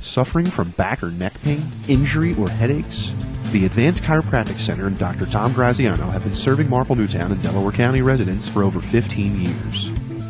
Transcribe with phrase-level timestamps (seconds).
[0.00, 3.12] Suffering from back or neck pain, injury, or headaches?
[3.52, 5.26] The Advanced Chiropractic Center and Dr.
[5.26, 9.90] Tom Graziano have been serving Marple Newtown and Delaware County residents for over 15 years.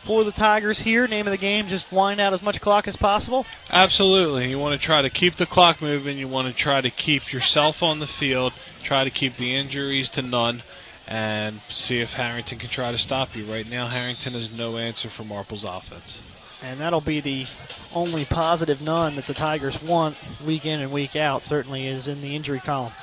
[0.07, 1.05] for the Tigers here.
[1.05, 3.45] Name of the game, just wind out as much clock as possible.
[3.69, 4.49] Absolutely.
[4.49, 6.17] You want to try to keep the clock moving.
[6.17, 8.53] You want to try to keep yourself on the field.
[8.81, 10.63] Try to keep the injuries to none.
[11.05, 13.51] And see if Harriton can try to stop you.
[13.51, 16.21] Right now, Harriton is no answer for Marple's offense.
[16.61, 17.45] And that'll be the
[17.93, 22.21] only positive none that the Tigers want week in and week out, certainly is in
[22.21, 22.93] the injury column.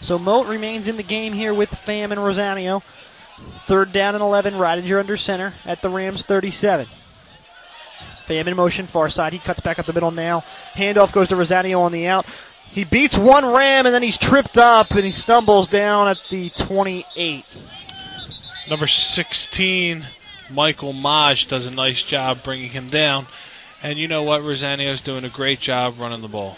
[0.00, 2.82] So Moat remains in the game here with Pham and Rosanio.
[3.66, 6.88] Third down and 11, Ridinger under center at the Rams 37.
[8.26, 9.32] Pham in motion, far side.
[9.32, 10.44] He cuts back up the middle now.
[10.74, 12.26] Handoff goes to Rosanio on the out.
[12.70, 16.50] He beats one Ram and then he's tripped up and he stumbles down at the
[16.50, 17.44] 28.
[18.68, 20.06] Number 16,
[20.50, 23.26] Michael Maj, does a nice job bringing him down.
[23.82, 24.42] And you know what?
[24.42, 26.56] Rosanio's doing a great job running the ball.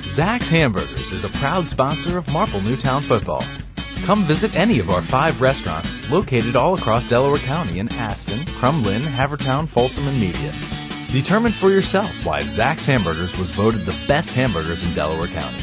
[0.04, 3.46] Zac's Hamburgers is a proud sponsor of Marple Newtown football.
[4.06, 8.82] Come visit any of our five restaurants located all across Delaware County in Aston, Crum
[8.82, 10.52] Lynne, Havertown, Folsom, and Media.
[11.10, 15.62] Determine for yourself why Zac's Hamburgers was voted the best hamburgers in Delaware County.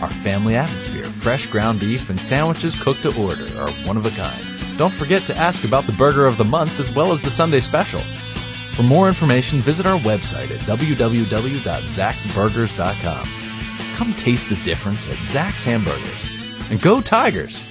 [0.00, 4.10] Our family atmosphere, fresh ground beef, and sandwiches cooked to order are one of a
[4.10, 4.44] kind.
[4.76, 7.60] Don't forget to ask about the burger of the month as well as the Sunday
[7.60, 8.00] special.
[8.74, 13.28] For more information, visit our website at www.zaxburgers.com.
[13.96, 16.37] Come taste the difference at Zac's Hamburgers.
[16.70, 17.64] And go Tigers!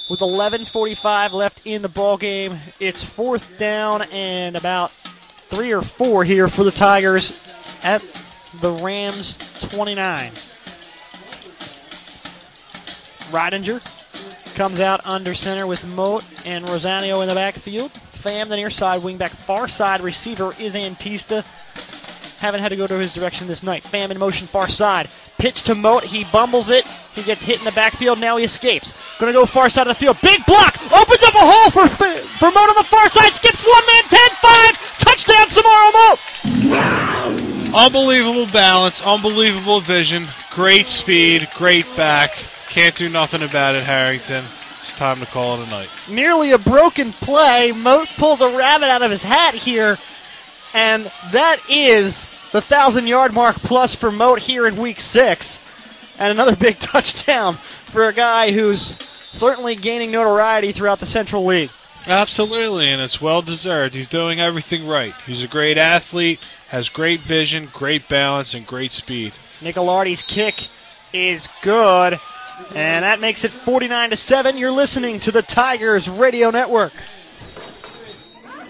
[0.08, 2.58] with 11:45 left in the ball game.
[2.80, 4.92] It's fourth down and about
[5.50, 7.32] three or four here for the Tigers
[7.82, 8.00] at
[8.60, 10.32] the Rams 29.
[13.30, 13.82] Ridinger
[14.54, 17.92] comes out under center with Moat and Rosanio in the backfield.
[18.22, 21.44] Pham, the near side wingback, far side receiver is Antista.
[22.38, 23.84] Haven't had to go to his direction this night.
[23.84, 25.10] Pham in motion, far side.
[25.38, 26.04] Pitch to Moat.
[26.04, 26.84] He bumbles it.
[27.14, 28.18] He gets hit in the backfield.
[28.18, 28.92] Now he escapes.
[29.18, 30.18] To go far side of the field.
[30.20, 30.76] Big block.
[30.92, 33.32] Opens up a hole for, for Moat on the far side.
[33.34, 34.02] Skips one man.
[34.04, 34.98] 10-5.
[34.98, 37.57] Touchdown, Samara Moat.
[37.74, 42.32] Unbelievable balance, unbelievable vision, great speed, great back.
[42.70, 44.46] Can't do nothing about it, Harriton.
[44.80, 45.90] It's time to call it a night.
[46.08, 47.72] Nearly a broken play.
[47.72, 49.98] Moat pulls a rabbit out of his hat here.
[50.72, 55.58] And that is the thousand yard mark plus for Moat here in week six.
[56.16, 57.58] And another big touchdown
[57.90, 58.94] for a guy who's
[59.30, 61.70] certainly gaining notoriety throughout the Central League.
[62.06, 63.94] Absolutely, and it's well deserved.
[63.94, 65.14] He's doing everything right.
[65.26, 69.32] He's a great athlete, has great vision, great balance, and great speed.
[69.60, 70.68] Nicolardi's kick
[71.12, 72.20] is good.
[72.74, 74.56] And that makes it 49 to 7.
[74.56, 76.92] You're listening to the Tigers Radio Network.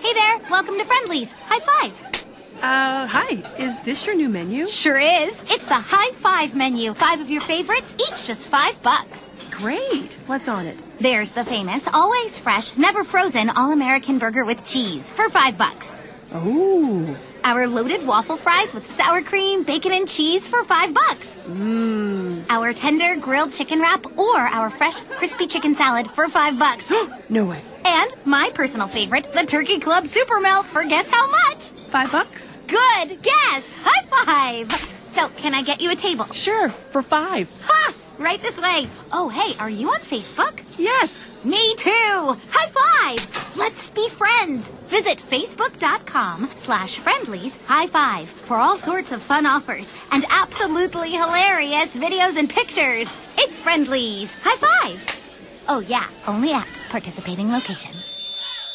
[0.01, 1.33] Hey there, welcome to Friendly's.
[1.33, 2.25] High five.
[2.63, 3.43] Uh, hi.
[3.59, 4.69] Is this your new menu?
[4.69, 5.43] Sure is.
[5.49, 6.95] It's the High Five menu.
[6.95, 9.31] Five of your favorites, each just five bucks.
[9.51, 10.19] Great.
[10.27, 10.77] What's on it?
[11.01, 15.97] There's the famous, always fresh, never frozen All American burger with cheese for five bucks.
[16.33, 17.17] Oh.
[17.45, 21.37] Our loaded waffle fries with sour cream, bacon, and cheese for five bucks.
[21.49, 22.45] Mmm.
[22.51, 26.91] Our tender grilled chicken wrap or our fresh crispy chicken salad for five bucks.
[27.29, 27.63] no way.
[27.85, 31.69] And my personal favorite, the Turkey Club Super Melt for guess how much?
[31.91, 32.59] Five bucks?
[32.67, 33.75] Good guess.
[33.83, 34.71] High five.
[35.15, 36.27] So, can I get you a table?
[36.33, 37.49] Sure, for five.
[37.67, 37.95] Ha!
[38.19, 38.89] Right this way.
[39.13, 40.61] Oh, hey, are you on Facebook?
[40.77, 41.29] Yes.
[41.45, 42.37] Me too.
[42.51, 43.57] High five.
[43.57, 44.71] Let's be friends.
[44.89, 51.97] Visit facebook.com slash friendlies high five for all sorts of fun offers and absolutely hilarious
[51.97, 53.09] videos and pictures.
[53.39, 54.35] It's friendlies.
[54.43, 55.21] High five.
[55.69, 58.03] Oh yeah, only at participating locations.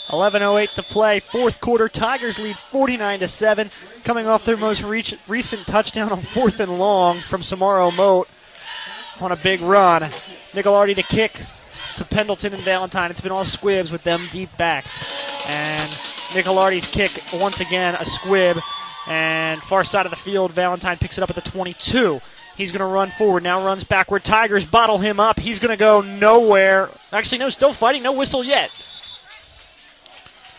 [0.10, 1.90] 11:08 to play, fourth quarter.
[1.90, 3.72] Tigers lead 49 to seven,
[4.06, 8.30] coming off their most reach, recent touchdown on fourth and long from Samaro Moat
[9.20, 10.10] on a big run.
[10.54, 11.42] Nicolardi to kick
[11.98, 13.12] to Pendleton and Valentine.
[13.12, 14.86] It's been all squibs with them deep back,
[15.46, 15.92] and
[16.32, 18.58] Nicolardi's kick once again a squib,
[19.08, 20.52] and far side of the field.
[20.52, 22.20] Valentine picks it up at the 22.
[22.56, 23.44] He's going to run forward.
[23.44, 24.24] Now runs backward.
[24.24, 25.40] Tigers bottle him up.
[25.40, 26.90] He's going to go nowhere.
[27.12, 28.04] Actually, no, still fighting.
[28.04, 28.70] No whistle yet.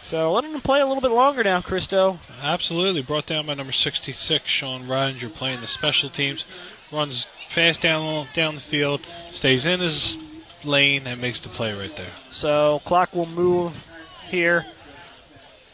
[0.02, 2.18] So letting him play a little bit longer now, Christo.
[2.42, 3.00] Absolutely.
[3.00, 6.44] Brought down by number 66, Sean Ridinger, playing the special teams.
[6.94, 9.00] Runs fast down down the field,
[9.32, 10.16] stays in his
[10.62, 12.12] lane, and makes the play right there.
[12.30, 13.84] So clock will move
[14.28, 14.64] here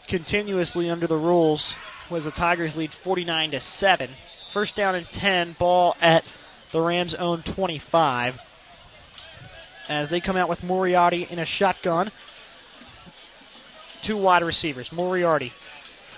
[0.07, 1.73] continuously under the rules.
[2.09, 4.09] Was the Tigers lead 49 to seven.
[4.51, 5.55] First down and 10.
[5.57, 6.25] Ball at
[6.71, 8.39] the Rams' own 25.
[9.87, 12.11] As they come out with Moriarty in a shotgun
[14.01, 14.91] two wide receivers.
[14.91, 15.53] Moriarty.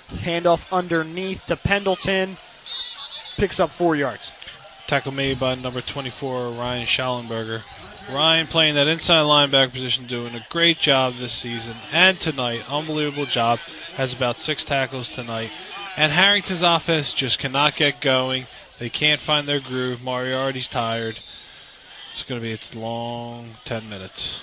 [0.10, 2.38] Handoff underneath to Pendleton.
[3.38, 4.30] Picks up four yards.
[4.88, 7.64] Tackle made by number 24, Ryan Schallenberger.
[8.12, 12.70] Ryan playing that inside linebacker position, doing a great job this season and tonight.
[12.70, 13.60] Unbelievable job.
[13.96, 15.52] Has about six tackles tonight.
[15.96, 18.48] And Harriton's offense just cannot get going.
[18.80, 20.02] They can't find their groove.
[20.02, 21.20] Moriarty's tired.
[22.12, 24.42] It's going to be a long 10 minutes.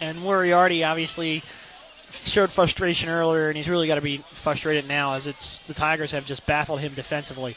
[0.00, 1.42] And Moriarty obviously
[2.24, 6.12] showed frustration earlier, and he's really got to be frustrated now as it's the Tigers
[6.12, 7.56] have just baffled him defensively.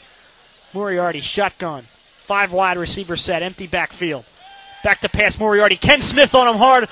[0.72, 1.86] Moriarty shotgun,
[2.26, 4.24] five wide receiver set, empty backfield.
[4.84, 5.76] Back to pass Moriarty.
[5.76, 6.88] Ken Smith on him hard.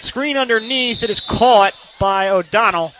[0.00, 1.02] Screen underneath.
[1.02, 2.92] It is caught by O'Donnell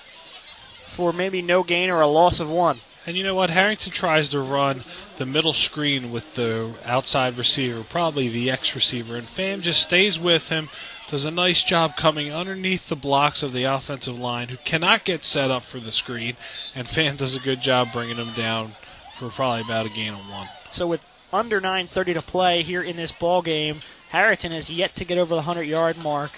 [0.89, 2.81] for maybe no gain or a loss of one.
[3.07, 3.51] And you know what?
[3.51, 4.85] Harriton tries to run
[5.17, 10.19] the middle screen with the outside receiver, probably the X receiver, and Pham just stays
[10.19, 10.69] with him,
[11.09, 15.25] does a nice job coming underneath the blocks of the offensive line, who cannot get
[15.25, 16.37] set up for the screen,
[16.75, 18.77] and Pham does a good job bringing him down
[19.21, 20.49] for probably about a gain of one.
[20.71, 21.03] So with
[21.33, 25.35] under 9:30 to play here in this ball game, Harriton has yet to get over
[25.35, 26.33] the 100-yard mark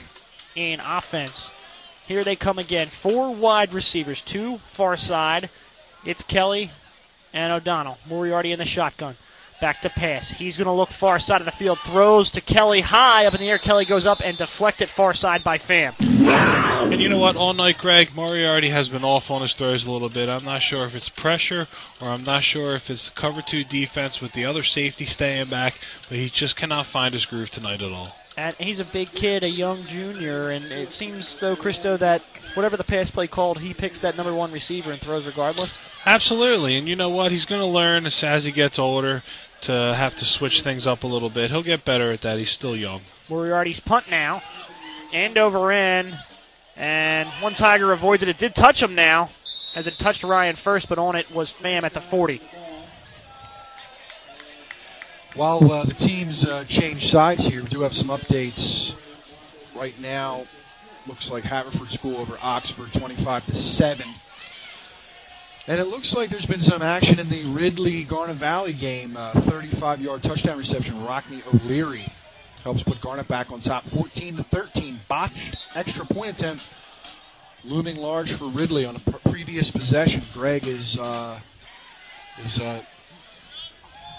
[0.54, 1.52] in offense.
[2.06, 2.88] Here they come again.
[2.88, 5.48] Four wide receivers, two far side.
[6.04, 6.72] It's Kelly
[7.32, 7.98] and O'Donnell.
[8.06, 9.16] Moriarty in the shotgun.
[9.62, 10.28] Back to pass.
[10.28, 11.78] He's going to look far side of the field.
[11.84, 13.60] Throws to Kelly high up in the air.
[13.60, 15.94] Kelly goes up and deflected far side by Pham.
[16.00, 17.36] And you know what?
[17.36, 20.28] All night, Greg, Moriarty has been off on his throws a little bit.
[20.28, 21.68] I'm not sure if it's pressure
[22.00, 25.74] or I'm not sure if it's cover two defense with the other safety staying back,
[26.08, 28.16] but he just cannot find his groove tonight at all.
[28.36, 32.22] And he's a big kid, a young junior, and it seems though, Christo, that
[32.54, 35.78] whatever the pass play called, he picks that number one receiver and throws regardless.
[36.04, 37.30] Absolutely, and you know what?
[37.30, 39.22] He's going to learn as he gets older
[39.62, 41.50] to have to switch things up a little bit.
[41.50, 42.38] He'll get better at that.
[42.38, 43.02] He's still young.
[43.28, 44.42] Moriarty's punt now,
[45.12, 46.18] end over end,
[46.76, 48.28] and one Tiger avoids it.
[48.28, 49.30] It did touch him now,
[49.74, 52.40] as it touched Ryan first, but on it was Pham at the 40.
[55.34, 58.94] While uh, the teams uh, change sides here, we do have some updates
[59.74, 60.46] right now.
[61.06, 64.08] Looks like Haverford School over Oxford, 25 to seven.
[65.68, 69.14] And it looks like there's been some action in the Ridley Garnet Valley game.
[69.14, 71.04] 35 uh, yard touchdown reception.
[71.04, 72.06] Rockney O'Leary
[72.64, 75.00] helps put Garnet back on top, 14 to 13.
[75.08, 76.64] Botched extra point attempt
[77.64, 80.22] looming large for Ridley on a previous possession.
[80.34, 81.38] Greg is uh,
[82.42, 82.82] is uh,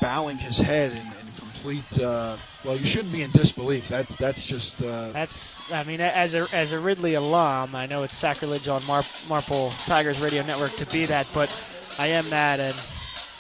[0.04, 2.00] bowing his head in, complete.
[2.00, 3.88] Uh, well, you shouldn't be in disbelief.
[3.88, 4.84] That's that's just.
[4.84, 5.56] Uh, that's.
[5.72, 9.74] I mean, as a as a Ridley alum, I know it's sacrilege on Mar- Marple
[9.86, 11.50] Tigers Radio Network to be that, but
[11.98, 12.78] I am that, and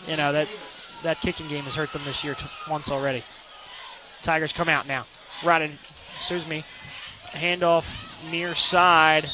[0.07, 0.47] you know that
[1.03, 3.23] that kicking game has hurt them this year t- once already.
[4.23, 5.05] Tigers come out now.
[5.41, 5.77] Rodden,
[6.17, 6.63] excuse me,
[7.33, 7.85] handoff
[8.31, 9.29] near side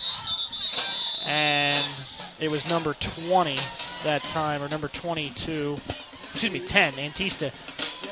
[1.26, 1.86] and
[2.40, 3.60] it was number 20
[4.04, 5.78] that time, or number 22,
[6.32, 6.94] excuse me, 10.
[6.94, 7.52] Antista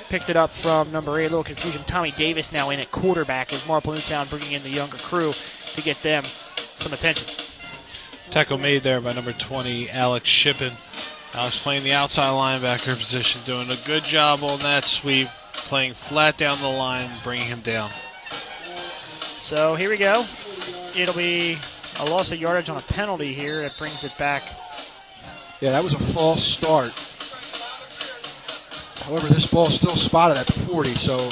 [0.10, 1.26] picked it up from number 8.
[1.26, 1.84] A little confusion.
[1.86, 5.34] Tommy Davis now in at quarterback as Marple Newtown bringing in the younger crew
[5.76, 6.26] to get them
[6.78, 7.28] some attention.
[8.30, 10.74] Tackle made there by number 20, Alex Shippen.
[11.34, 16.38] Alex playing the outside linebacker position, doing a good job on that sweep, playing flat
[16.38, 17.92] down the line, bringing him down.
[19.42, 20.26] So here we go.
[20.96, 21.58] It'll be
[22.00, 23.64] a loss of yardage on a penalty here.
[23.64, 24.44] It brings it back.
[25.62, 26.94] Yeah, that was a false start.
[29.08, 31.32] However, this ball's still spotted at the 40, so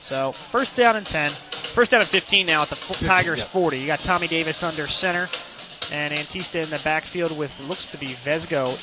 [0.00, 1.32] So first down and 10.
[1.72, 3.46] First down and 15 now at the 15, Tigers yeah.
[3.46, 3.80] 40.
[3.80, 5.28] You got Tommy Davis under center
[5.90, 8.78] and Antista in the backfield with looks to be Vesgo.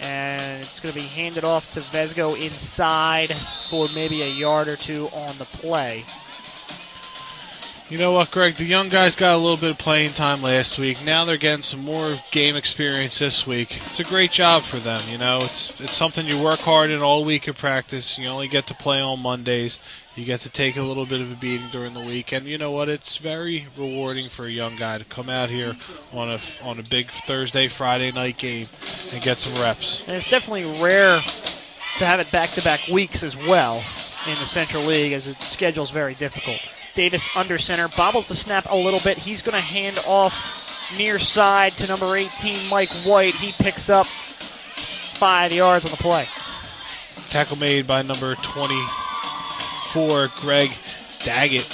[0.00, 3.36] And it's going to be handed off to Vesgo inside
[3.68, 6.06] for maybe a yard or two on the play.
[7.88, 8.56] You know what, Greg?
[8.56, 11.04] The young guys got a little bit of playing time last week.
[11.04, 13.80] Now they're getting some more game experience this week.
[13.86, 15.08] It's a great job for them.
[15.08, 18.18] You know, it's it's something you work hard in all week of practice.
[18.18, 19.78] You only get to play on Mondays.
[20.16, 22.58] You get to take a little bit of a beating during the week, and you
[22.58, 22.88] know what?
[22.88, 25.76] It's very rewarding for a young guy to come out here
[26.12, 28.68] on a on a big Thursday, Friday night game
[29.12, 30.02] and get some reps.
[30.08, 31.20] And it's definitely rare
[31.98, 33.84] to have it back to back weeks as well
[34.26, 36.60] in the Central League as the schedule's very difficult.
[36.96, 39.18] Davis under center, bobbles the snap a little bit.
[39.18, 40.34] He's going to hand off
[40.96, 43.34] near side to number 18, Mike White.
[43.34, 44.06] He picks up
[45.20, 46.26] five yards on the play.
[47.28, 50.70] Tackle made by number 24, Greg
[51.22, 51.66] Daggett.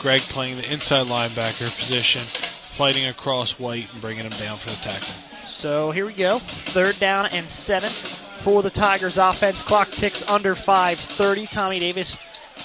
[0.00, 2.26] Greg playing the inside linebacker position,
[2.64, 5.14] fighting across White and bringing him down for the tackle.
[5.48, 6.40] So here we go.
[6.72, 7.92] Third down and seven
[8.40, 9.60] for the Tigers offense.
[9.62, 11.50] Clock ticks under 5.30.
[11.50, 12.16] Tommy Davis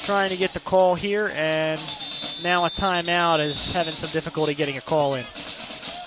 [0.05, 1.79] trying to get the call here, and
[2.43, 5.25] now a timeout is having some difficulty getting a call in.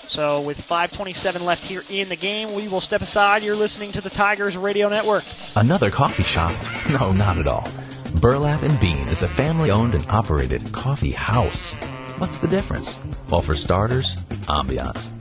[0.07, 3.43] So with 5.27 left here in the game, we will step aside.
[3.43, 5.23] You're listening to the Tigers Radio Network.
[5.55, 6.53] Another coffee shop?
[6.91, 7.67] No, not at all.
[8.21, 11.73] Burlap and Bean is a family owned and operated coffee house.
[12.17, 12.99] What's the difference?
[13.29, 14.15] Well, for starters,
[14.47, 15.14] ambiance.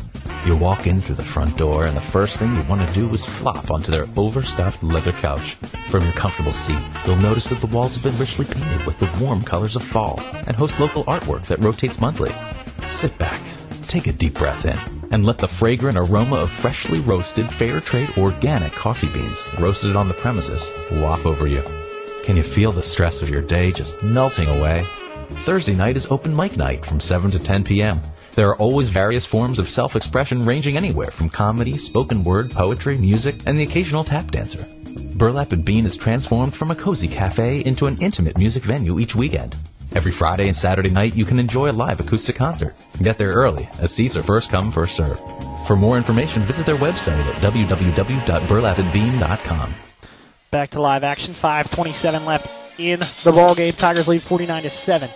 [0.45, 3.09] You walk in through the front door, and the first thing you want to do
[3.11, 5.55] is flop onto their overstuffed leather couch.
[5.89, 9.11] From your comfortable seat, you'll notice that the walls have been richly painted with the
[9.19, 12.31] warm colors of fall and host local artwork that rotates monthly.
[12.91, 13.41] Sit back,
[13.89, 14.79] take a deep breath in,
[15.11, 20.09] and let the fragrant aroma of freshly roasted, fair trade organic coffee beans roasted on
[20.09, 21.63] the premises waft over you.
[22.23, 24.87] Can you feel the stress of your day just melting away?
[25.31, 27.99] Thursday night is open mic night from 7 to 10 p.m.
[28.35, 32.99] There are always various forms of self expression ranging anywhere from comedy, spoken word, poetry,
[32.99, 34.67] music, and the occasional tap dancer.
[35.15, 39.15] Burlap and Bean is transformed from a cozy cafe into an intimate music venue each
[39.15, 39.55] weekend.
[39.95, 42.75] Every Friday and Saturday night, you can enjoy a live acoustic concert.
[43.01, 45.23] Get there early, as seats are first come, first served.
[45.69, 49.75] For more information, visit their website at www.burlapandbean.com.
[50.51, 51.35] Back to live action.
[51.35, 53.75] 5.27 left in the ball game.
[53.75, 55.09] Tigers lead 49 to 7.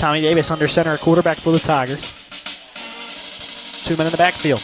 [0.00, 2.02] Tommy Davis under center, quarterback for the Tigers.
[3.84, 4.62] Two men in the backfield.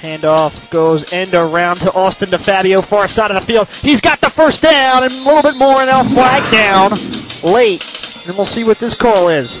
[0.00, 3.68] Handoff goes end around to Austin DeFabio, far side of the field.
[3.82, 7.84] He's got the first down and a little bit more, and now flag down late.
[8.24, 9.54] And we'll see what this call is.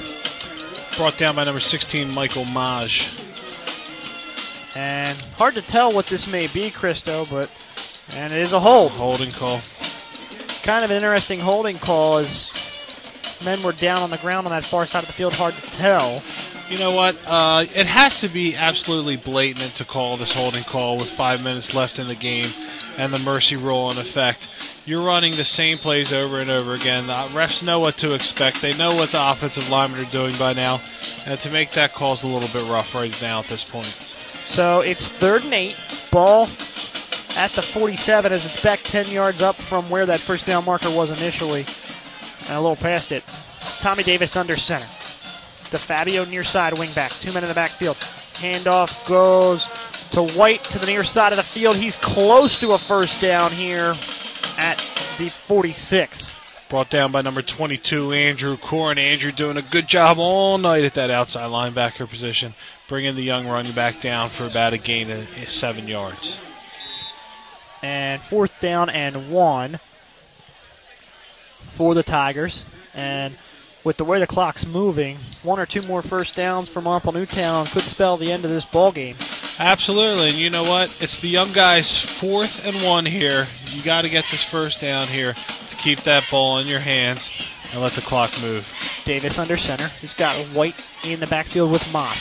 [0.96, 3.12] Brought down by number 16, Michael Maj.
[4.74, 7.50] And hard to tell what this may be, Christo, but
[8.08, 8.92] and it is a hold.
[8.92, 9.60] Holding call.
[10.62, 12.50] Kind of an interesting holding call as
[13.44, 15.32] men were down on the ground on that far side of the field.
[15.32, 16.22] Hard to tell.
[16.68, 17.16] You know what?
[17.26, 21.74] Uh, it has to be absolutely blatant to call this holding call with five minutes
[21.74, 22.52] left in the game
[22.96, 24.48] and the mercy rule in effect.
[24.86, 27.06] You're running the same plays over and over again.
[27.06, 28.62] The refs know what to expect.
[28.62, 30.80] They know what the offensive linemen are doing by now.
[31.26, 33.94] And to make that call is a little bit rough right now at this point.
[34.48, 35.76] So it's third and eight.
[36.10, 36.48] Ball
[37.30, 40.90] at the 47 as it's back 10 yards up from where that first down marker
[40.90, 41.66] was initially.
[42.44, 43.24] And a little past it.
[43.80, 44.88] Tommy Davis under center.
[45.70, 47.12] DeFabio near side wing back.
[47.20, 47.96] Two men in the backfield.
[48.34, 49.68] Handoff goes
[50.12, 51.76] to White to the near side of the field.
[51.76, 53.96] He's close to a first down here
[54.56, 54.80] at
[55.18, 56.28] the 46.
[56.68, 58.98] Brought down by number 22, Andrew Corn.
[58.98, 62.54] Andrew doing a good job all night at that outside linebacker position,
[62.88, 66.38] bringing the young running back down for about a gain of seven yards.
[67.82, 69.78] and fourth down and one
[71.74, 72.62] for the Tigers.
[72.94, 73.36] And
[73.84, 77.66] with the way the clock's moving, one or two more first downs for Marple Newtown
[77.66, 79.16] could spell the end of this ball game.
[79.58, 80.90] Absolutely, and you know what?
[81.00, 83.46] It's the young guys' fourth and one here.
[83.66, 85.34] You got to get this first down here
[85.68, 87.28] to keep that ball in your hands
[87.70, 88.66] and let the clock move.
[89.04, 89.88] Davis under center.
[90.00, 92.18] He's got White in the backfield with Moss.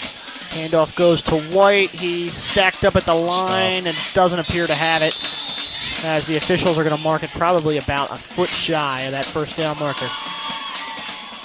[0.49, 1.91] Handoff goes to White.
[1.91, 5.19] He's stacked up at the line and doesn't appear to have it.
[6.03, 9.29] As the officials are going to mark it probably about a foot shy of that
[9.29, 10.09] first down marker.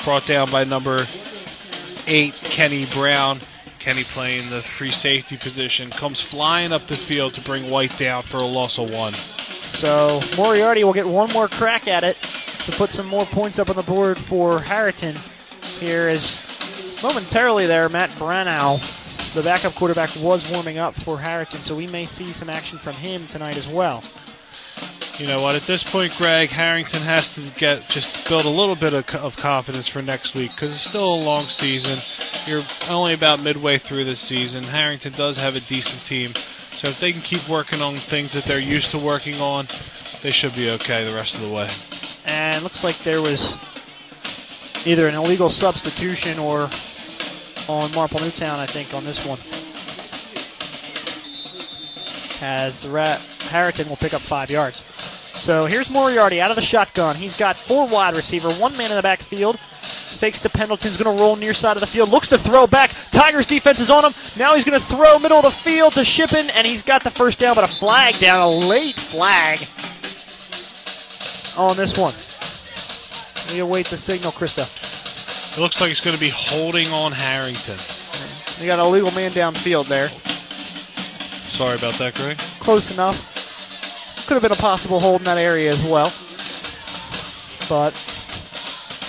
[0.02, 1.06] Brought down by number
[2.08, 3.40] eight, Kenny Brown.
[3.78, 5.90] Kenny playing the free safety position.
[5.90, 9.14] Comes flying up the field to bring White down for a loss of one.
[9.74, 12.16] So Moriarty will get one more crack at it
[12.66, 15.20] to put some more points up on the board for Harriton.
[15.78, 16.36] Here is
[17.00, 18.82] momentarily there, Matt Branow,
[19.34, 22.96] the backup quarterback, was warming up for Harriton, so we may see some action from
[22.96, 24.02] him tonight as well.
[25.18, 25.56] You know what?
[25.56, 29.36] At this point, Greg Harriton has to get just build a little bit of, of
[29.36, 31.98] confidence for next week because it's still a long season.
[32.46, 34.62] You're only about midway through this season.
[34.62, 36.34] Harriton does have a decent team,
[36.76, 39.66] so if they can keep working on things that they're used to working on,
[40.22, 41.68] they should be okay the rest of the way.
[42.24, 43.56] And looks like there was
[44.84, 46.70] either an illegal substitution or
[47.66, 49.40] on Marple Newtown, I think, on this one.
[52.40, 54.80] As the Ra- Harriton will pick up five yards.
[55.42, 57.16] So here's Moriarty out of the shotgun.
[57.16, 59.58] He's got four wide receiver, one man in the backfield.
[60.16, 62.08] Fakes to Pendleton's going to roll near side of the field.
[62.08, 62.94] Looks to throw back.
[63.12, 64.14] Tigers defense is on him.
[64.36, 67.10] Now he's going to throw middle of the field to Shippen, and he's got the
[67.10, 69.66] first down, but a flag down, a late flag
[71.56, 72.14] on this one.
[73.50, 74.68] We await the signal, Krista.
[75.56, 77.78] It looks like it's going to be holding on Harriton.
[78.60, 80.10] We got a legal man downfield there.
[81.52, 82.38] Sorry about that, Greg.
[82.60, 83.16] Close enough.
[84.28, 86.12] Could have been a possible hold in that area as well.
[87.66, 87.94] But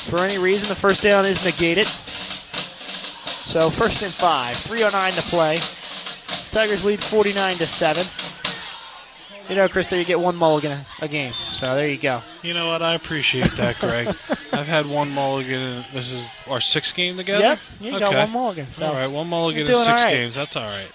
[0.09, 1.87] for any reason, the first down is negated.
[3.45, 4.55] So first and five.
[4.55, 5.61] 3.09 to play.
[6.51, 8.07] Tigers lead 49 to 7.
[9.49, 11.33] You know, Krista, you get one mulligan a- game.
[11.51, 12.21] So there you go.
[12.41, 12.81] You know what?
[12.81, 14.15] I appreciate that, Greg.
[14.53, 15.83] I've had one mulligan.
[15.91, 17.43] This is our sixth game together.
[17.43, 18.71] Yep, you got one mulligan.
[18.71, 20.11] So all right, one mulligan in six right.
[20.11, 20.35] games.
[20.35, 20.91] That's all right.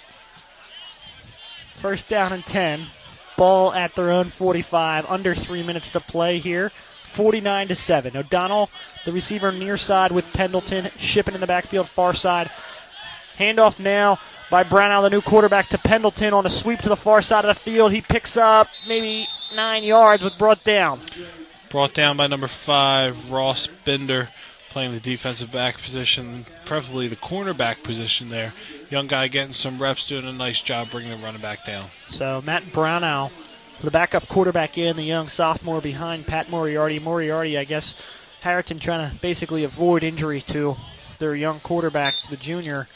[1.83, 2.87] First down and 10.
[3.37, 5.07] Ball at their own 45.
[5.07, 6.73] Under three minutes to play here.
[7.13, 8.17] 49 to 7.
[8.17, 8.71] O'Donnell,
[9.05, 10.91] the receiver near side with Pendleton.
[10.99, 12.51] Shippen in the backfield, far side.
[13.39, 14.19] Handoff now
[14.51, 17.55] by Brown, the new quarterback, to Pendleton on a sweep to the far side of
[17.55, 17.93] the field.
[17.93, 21.03] He picks up maybe nine yards, but brought down.
[21.71, 24.29] Brought down by number five, Ross Bender,
[24.75, 28.53] playing the defensive back position, preferably the cornerback position there.
[28.91, 31.91] Young guy getting some reps, doing a nice job bringing the running back down.
[32.09, 33.31] So Matt Brownow,
[33.85, 36.99] the backup quarterback in, the young sophomore behind Pat Moriarty.
[36.99, 37.95] Moriarty, I guess,
[38.41, 40.77] Harriton trying to basically avoid injury to
[41.21, 42.89] their young quarterback, the junior,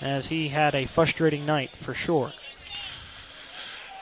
[0.00, 2.32] as he had a frustrating night for sure.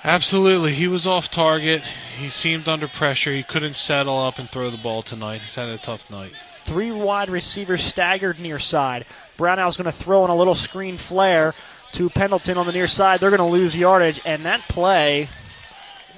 [0.04, 1.83] Absolutely, he was off target.
[2.16, 3.35] He seemed under pressure.
[3.35, 5.40] He couldn't settle up and throw the ball tonight.
[5.40, 6.33] He's had a tough night.
[6.68, 9.07] Three wide receivers staggered near side.
[9.38, 11.54] Brownow's going to throw in a little screen flare
[11.92, 13.20] to Pendleton on the near side.
[13.20, 15.31] They're going to lose yardage, and that play,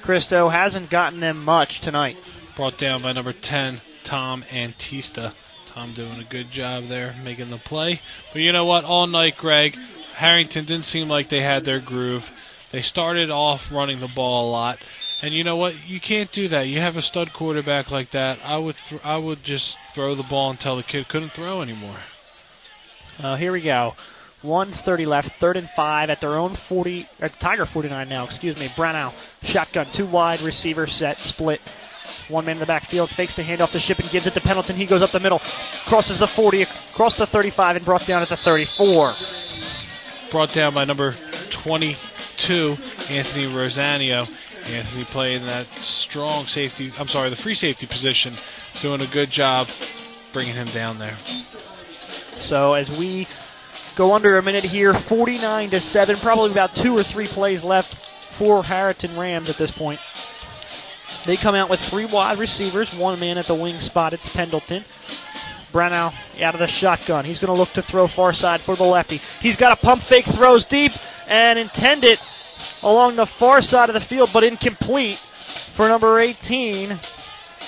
[0.03, 2.17] Christo, hasn't gotten them much tonight.
[2.57, 5.35] Brought down by number 10, Tom Antista.
[5.67, 8.01] Tom doing a good job there, making the play.
[8.33, 8.85] But you know what?
[8.85, 9.79] All night, Greg,
[10.17, 12.29] Harriton didn't seem like they had their groove.
[12.73, 14.81] They started off running the ball a lot.
[15.23, 15.87] And you know what?
[15.87, 16.69] You can't do that.
[16.69, 18.39] You have a stud quarterback like that.
[18.45, 21.99] I would, th- I would just throw the ball until the kid couldn't throw anymore.
[23.19, 23.95] Uh, here we go.
[24.43, 28.73] 130 left, third and five at their own 40, at Tiger 49 now, excuse me.
[28.75, 31.61] Brownell, shotgun, two wide, receiver set, split.
[32.29, 34.77] One man in the backfield, fakes the handoff to Ship and gives it to Pendleton.
[34.77, 35.43] He goes up the middle,
[35.85, 39.15] crosses the 40, across the 35, and brought down at the 34.
[40.31, 41.15] Brought down by number
[41.51, 42.79] 22,
[43.09, 44.27] Anthony Rosanio.
[44.65, 48.35] Anthony playing that strong safety, I'm sorry, the free safety position,
[48.83, 49.69] doing a good job
[50.33, 51.17] bringing him down there.
[52.41, 53.27] So as we
[53.97, 57.97] go under a minute here, 49 to 7, probably about two or three plays left
[58.37, 60.01] for Harriton Rams at this point.
[61.27, 64.15] They come out with three wide receivers, one man at the wing spot.
[64.15, 64.85] It's Pendleton.
[65.73, 67.25] Brownell out of the shotgun.
[67.25, 69.21] He's going to look to throw far side for the lefty.
[69.41, 70.93] He's got a pump fake, throws deep,
[71.27, 72.19] and intended
[72.83, 75.19] along the far side of the field, but incomplete
[75.73, 76.99] for number 18,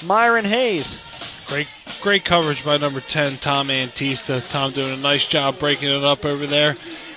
[0.03, 1.01] Myron Hayes.
[1.47, 1.69] Great,
[2.01, 4.47] great coverage by number 10, Tom Antista.
[4.49, 6.77] Tom doing a nice job breaking it up over there.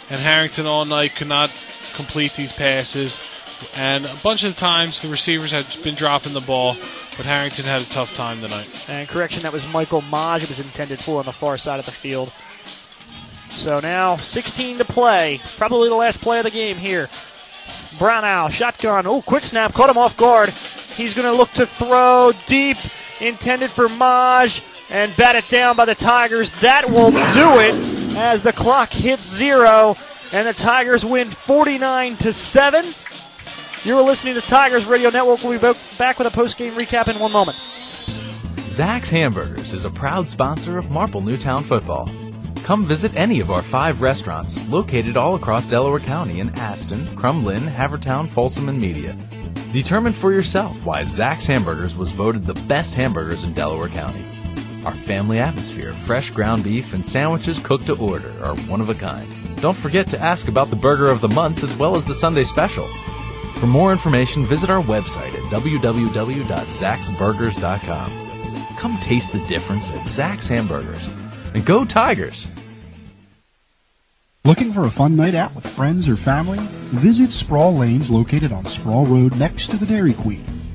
[0.10, 1.52] And Harriton all night could not
[1.96, 3.20] complete these passes.
[3.76, 6.76] And a bunch of times the receivers had been dropping the ball,
[7.16, 8.68] but Harriton had a tough time tonight.
[8.88, 11.86] And correction, that was Michael Maj it was intended for on the far side of
[11.86, 12.34] the field.
[13.56, 15.42] So now 16 to play.
[15.58, 17.10] Probably the last play of the game here.
[17.98, 19.06] Brownow, shotgun.
[19.08, 19.74] Oh, quick snap.
[19.74, 20.50] Caught him off guard.
[20.96, 22.78] He's going to look to throw deep.
[23.20, 24.62] Intended for Maj.
[24.90, 26.52] And bat it down by the Tigers.
[26.62, 29.96] That will do it as the clock hits zero.
[30.32, 32.94] and the Tigers win 49 to 7.
[33.84, 35.44] You're listening to Tigers Radio Network.
[35.44, 37.58] We'll be back with a post-game recap in one moment.
[38.68, 42.10] Zac's Hamburgers is a proud sponsor of Marple Newtown football.
[42.66, 47.46] Come visit any of our five restaurants located all across Delaware County in Aston, Crum
[47.46, 49.16] Lynne, Havertown, Folsom, and Media.
[49.72, 54.24] Determine for yourself why Zac's Hamburgers was voted the best hamburgers in Delaware County.
[54.84, 58.96] Our family atmosphere, fresh ground beef, and sandwiches cooked to order are one of a
[58.96, 59.30] kind.
[59.58, 62.46] Don't forget to ask about the burger of the month as well as the Sunday
[62.46, 62.88] special.
[63.60, 68.12] For more information, visit our website at www.zaxburgers.com.
[68.78, 71.12] Come taste the difference at Zac's Hamburgers.
[71.56, 72.50] And go Tigers!
[74.44, 76.60] Looking for a fun night out with friends or family?
[76.60, 80.44] Visit Sproul Lanes located on Sproul Road next to the Dairy Queen.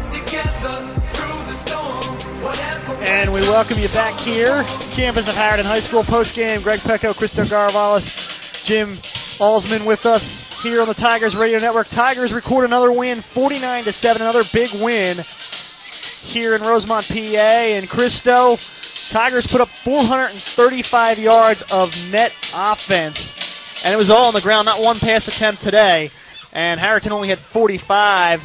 [3.54, 6.60] welcome you back here, campus of Harriton High School post-game.
[6.60, 8.04] Greg Pecco, Cristo Garavalis,
[8.64, 8.98] Jim
[9.38, 11.88] Alsman with us here on the Tigers Radio Network.
[11.88, 15.24] Tigers record another win, 49 to 7, another big win
[16.20, 17.14] here in Rosemont, PA.
[17.14, 18.58] And Cristo,
[19.10, 23.32] Tigers put up 435 yards of net offense,
[23.84, 26.10] and it was all on the ground, not one pass attempt today.
[26.52, 28.42] And Harriton only had 45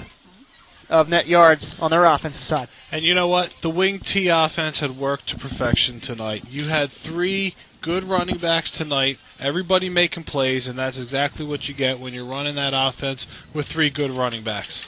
[0.90, 2.68] of net yards on their offensive side.
[2.92, 3.54] And you know what?
[3.62, 6.46] The wing T offense had worked to perfection tonight.
[6.50, 11.74] You had three good running backs tonight, everybody making plays, and that's exactly what you
[11.74, 14.86] get when you're running that offense with three good running backs.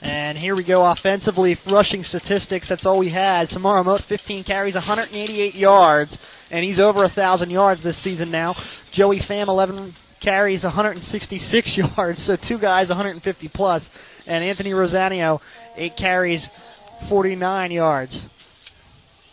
[0.00, 2.68] And here we go offensively, rushing statistics.
[2.68, 3.48] That's all we had.
[3.48, 6.18] Samara Moat, 15 carries, 188 yards,
[6.50, 8.56] and he's over 1,000 yards this season now.
[8.90, 13.90] Joey Pham, 11 carries, 166 yards, so two guys, 150 plus.
[14.26, 15.40] And Anthony Rosanio,
[15.76, 16.50] 8 carries,
[17.08, 18.26] 49 yards.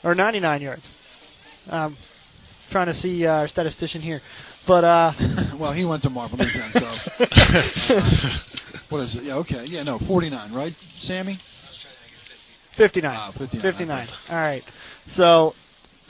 [0.04, 0.88] Or 99 yards.
[1.70, 1.98] Um,
[2.70, 4.22] trying to see uh, our statistician here.
[4.66, 5.14] But, uh,
[5.58, 6.86] well, he went to Marple Newtown, so.
[8.90, 9.24] what is it?
[9.24, 9.66] Yeah, okay.
[9.66, 11.40] Yeah, no, 49, right, Sammy?
[12.72, 13.14] 59.
[13.14, 13.62] Ah, 59.
[13.62, 14.08] 59.
[14.30, 14.64] All right.
[15.06, 15.54] So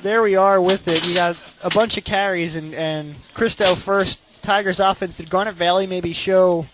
[0.03, 1.03] there we are with it.
[1.03, 5.17] You got a bunch of carries, and, and Christo first, Tigers offense.
[5.17, 6.67] Did Garnet Valley maybe show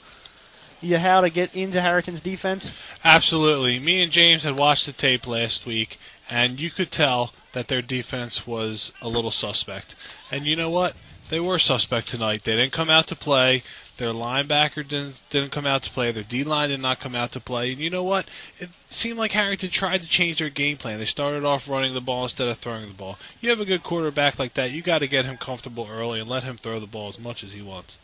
[0.86, 2.74] you how to get into Harriton's defense?
[3.04, 3.80] Absolutely.
[3.80, 7.82] Me and James had watched the tape last week, and you could tell that their
[7.82, 9.96] defense was a little suspect.
[10.32, 10.96] And you know what?
[11.30, 12.44] They were suspect tonight.
[12.44, 13.64] They didn't come out to play.
[13.98, 16.12] Their linebacker didn't didn't come out to play.
[16.12, 17.72] Their D line did not come out to play.
[17.72, 18.28] And you know what?
[18.60, 21.00] It seemed like Harriton tried to change their game plan.
[21.00, 23.18] They started off running the ball instead of throwing the ball.
[23.40, 24.72] You have a good quarterback like that.
[24.72, 27.44] You got to get him comfortable early and let him throw the ball as much
[27.44, 27.98] as he wants.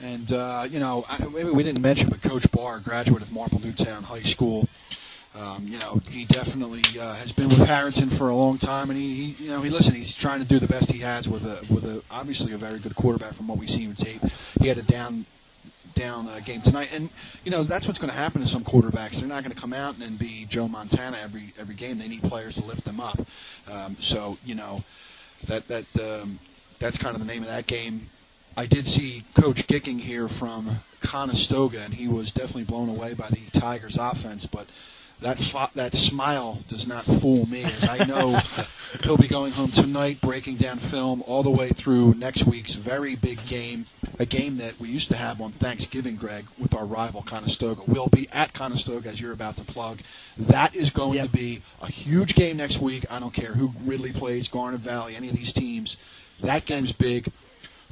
[0.00, 3.60] And uh, you know, I, maybe we didn't mention, but Coach Barr, graduate of Marple
[3.60, 4.68] Newtown High School.
[5.34, 8.98] Um, you know, he definitely uh, has been with Harriton for a long time, and
[8.98, 9.94] he, he, you know, he listen.
[9.94, 12.78] He's trying to do the best he has with a, with a, obviously a very
[12.78, 14.22] good quarterback from what we see in tape.
[14.60, 15.26] He had a down,
[15.94, 17.10] down uh, game tonight, and
[17.44, 19.20] you know that's what's going to happen to some quarterbacks.
[19.20, 21.98] They're not going to come out and be Joe Montana every every game.
[21.98, 23.20] They need players to lift them up.
[23.70, 24.82] Um, so you know,
[25.46, 26.40] that that um,
[26.78, 28.10] that's kind of the name of that game.
[28.58, 33.28] I did see Coach Gicking here from Conestoga, and he was definitely blown away by
[33.28, 34.66] the Tigers' offense, but
[35.20, 38.40] that fo- that smile does not fool me, as I know
[39.04, 43.14] he'll be going home tonight, breaking down film all the way through next week's very
[43.14, 43.86] big game,
[44.18, 47.82] a game that we used to have on Thanksgiving, Greg, with our rival Conestoga.
[47.86, 50.00] We'll be at Conestoga, as you're about to plug.
[50.36, 51.26] That is going Yep.
[51.26, 53.06] to be a huge game next week.
[53.08, 55.96] I don't care who Ridley plays, Garnet Valley, any of these teams.
[56.42, 57.30] That game's big